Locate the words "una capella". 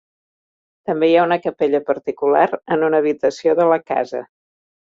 1.27-1.83